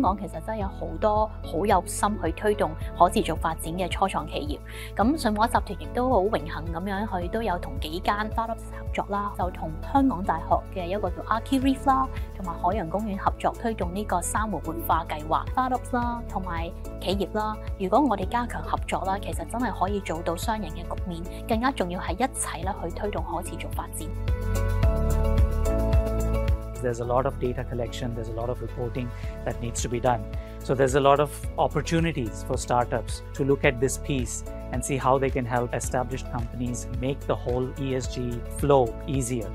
[0.00, 16.70] 香港其實真係有好多好有心去推動可持續發展嘅初創企業，咁信和集團亦都好榮幸咁樣去都有同幾間 startup 合作啦，就同香港大學嘅一個叫 a r h i Reef 啦，同埋海洋公園合作推動呢個珊瑚活化計劃 startup 啦，同埋
[17.00, 17.54] 企業啦。
[17.78, 21.20] 如果我哋加強合作啦，其實真係可以做到雙贏嘅局面。
[21.46, 24.79] 更加重要係一齊咧去推動可持續發展。
[26.80, 29.10] there's a lot of data collection, there's a lot of reporting
[29.44, 30.24] that needs to be done.
[30.58, 34.96] So there's a lot of opportunities for startups to look at this piece and see
[34.96, 39.50] how they can help established companies make the whole ESG flow easier.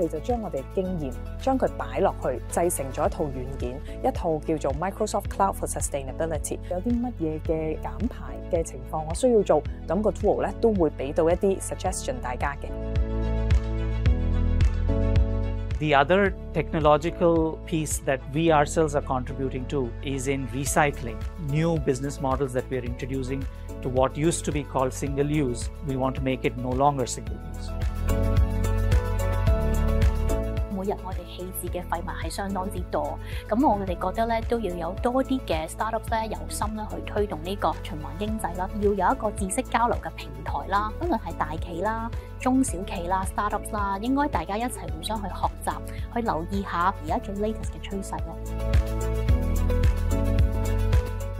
[0.00, 1.12] 我哋就將我哋經驗，
[1.42, 6.58] 將佢擺落去，製成咗一套軟件，一套叫做 Microsoft Cloud for Sustainability。
[6.70, 12.68] 有啲乜嘢嘅減排嘅情況，我需要做，咁個 tool 咧都會俾到一啲 suggestion 大家嘅。
[15.78, 21.16] The other technological piece that we ourselves are contributing to is in recycling.
[21.50, 23.42] New business models that we are introducing
[23.82, 27.06] to what used to be called single use, we want to make it no longer
[27.06, 27.89] single use.
[31.04, 45.74] 我哋棄置嘅廢物係相當之多，咁我哋覺得咧都要有多啲嘅 startups 咧，有心咧去推動呢個循環經濟啦，要有一個知識交流嘅平台啦，不論係大企啦、中小企啦、startups 啦，應該大家一齊互相去學習，
[46.14, 49.19] 去留意下而家最 latest 嘅趨勢咯。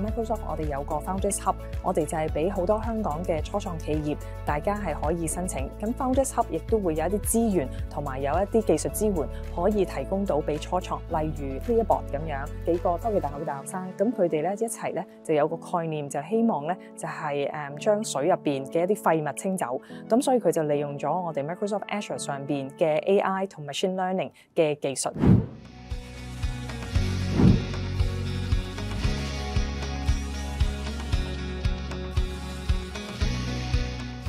[0.00, 4.16] Microsoft 我哋有個 Founders Hub，我哋就係俾好多香港嘅初創企業，
[4.46, 5.68] 大家係可以申請。
[5.80, 9.14] 咁 Founders Hub 亦都會有一啲資源同埋有一啲技術支援，
[9.54, 10.98] 可以提供到俾初創。
[11.10, 19.80] 例如呢一波咁樣幾個科技大學嘅大學生，咁佢哋咧一齊咧就有個概念，就希望咧就係誒將水入邊嘅一啲廢物清走。
[20.08, 25.10] 咁所以佢就利用咗我哋 Microsoft Azure 上邊嘅 AI 同 Machine Learning 嘅技術。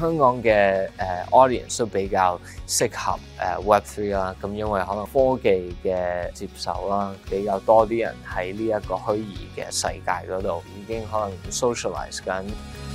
[0.02, 12.26] 香港嘅誒 audience 都比較適合誒 Web Three 啦，咁因為可能科技嘅接受啦，比較多啲人喺呢一個虛擬嘅世界嗰度已經可能 s o c i a l i z e
[12.26, 12.91] 緊。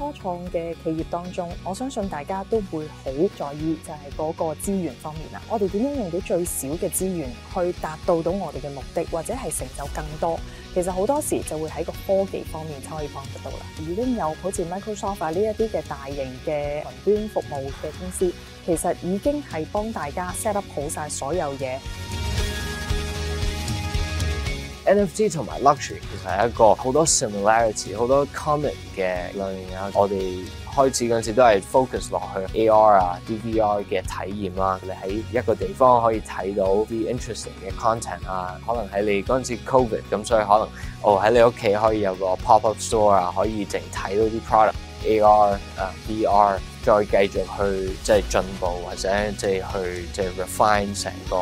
[0.00, 5.42] 初创嘅企业当中，我相信大家都会好在意就系嗰个资源方面啦。
[5.46, 10.40] 我哋点样用到最少嘅资源去达到到我哋嘅目的，或者系成就更多？
[10.72, 13.66] 其实好多时就会喺个科技方面就可以帮得到啦。
[13.78, 18.32] 已经有好似 Microsoft 呢一啲嘅大型嘅云端服务嘅公司，
[18.64, 21.78] 其实已经系帮大家 set up 好晒所有嘢。
[24.86, 29.92] NFT 同埋 luxury 其實係一個好多 similarity、好多 common 嘅類型。
[29.94, 34.80] 我哋開始嗰陣時都係 focus 落去 AR 啊、d VR 嘅體驗啦。
[34.82, 38.58] 你喺一個地方可以睇到啲 interesting 嘅 content 啊。
[38.66, 40.68] 可能喺你嗰陣時 covid 咁，所以可能
[41.02, 44.74] 哦喺你屋企可以有個 pop-up store 啊，可以淨睇到啲 product。
[45.00, 49.08] AR 啊、VR 再繼續去即係進步，或者
[49.38, 51.36] 即係去即係 refine 成個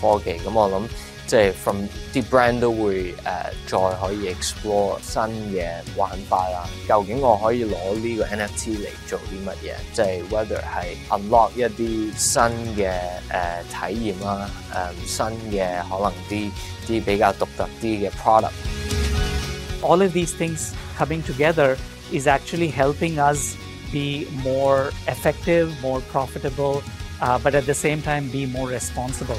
[0.00, 0.38] 科技。
[0.38, 0.82] 咁我諗。
[1.28, 5.22] 即係 from 啲 brand 都會誒、呃、再可以 explore 新
[5.54, 6.66] 嘅玩法啦。
[6.88, 9.76] 究竟我可以攞呢個 NFT 嚟做啲乜嘢？
[9.92, 12.42] 即係 whether 係 unlock 一啲新
[12.82, 12.88] 嘅誒、
[13.28, 16.50] 呃、體驗啦，誒、呃、新嘅可能啲
[16.88, 18.52] 啲比較獨特啲嘅 product。
[19.82, 21.76] All of these things coming together
[22.10, 23.54] is actually helping us
[23.92, 26.82] be more effective, more profitable,
[27.20, 29.38] uh, but at the same time be more responsible.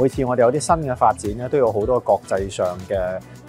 [0.00, 2.96] 每次我哋有啲新嘅發展咧，都有好多國際上嘅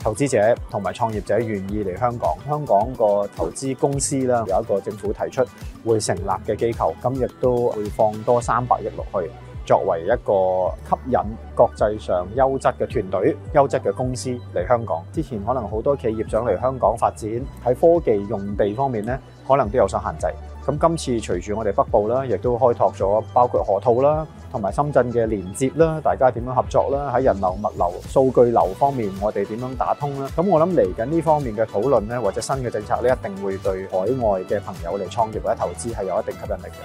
[0.04, 2.36] 投資者同埋創業者願意嚟香港。
[2.46, 5.42] 香港個投資公司啦，有一個政府提出
[5.86, 9.32] 會成立嘅機構，咁亦都會放多三百億落去，
[9.66, 11.18] 作為一個吸引
[11.56, 15.02] 國際上優質嘅團隊、優質嘅公司嚟香港。
[15.14, 17.30] 之前可能好多企業想嚟香港發展
[17.64, 19.18] 喺科技用地方面咧，
[19.48, 20.28] 可能都有所限制。
[20.66, 24.28] 咁今次隨住我哋北部啦，亦都開拓咗包括河套啦。
[24.52, 27.14] 同埋深圳嘅連接啦，大家點樣合作啦？
[27.16, 30.30] 喺人流、物流、數據流方面，我哋點樣打通啦？
[30.36, 36.82] 咁我諗嚟緊呢方面嘅討論咧，或者新嘅政策，咧一定會對海外嘅朋友嚟創業或者投資係有一定吸引力嘅。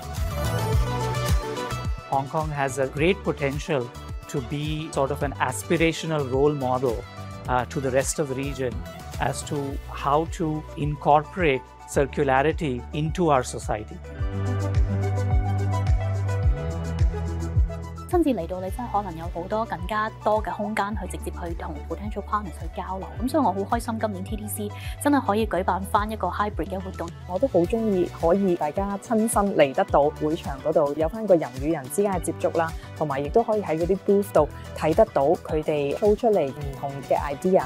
[2.08, 3.84] Hong Kong has a great potential
[4.28, 7.02] to be sort of an aspirational role model
[7.68, 8.72] to the rest of the region
[9.20, 9.56] as to
[9.90, 11.60] how to incorporate
[11.92, 13.96] circularity into our society.
[18.08, 24.70] 甚至嚟到你真係可能有好多更加多嘅空間去直接去同 potential partners 去交流，咁所以我好開心今年 TDC
[25.02, 27.08] 真係可以舉辦翻一個 hybrid 嘅活動。
[27.28, 37.64] 我都好中意可以大家親身嚟得到會場嗰度有翻個人與人之間嘅接觸啦，同埋亦都可以喺嗰啲 booth 度睇得到佢哋 show 出嚟唔同嘅 idea。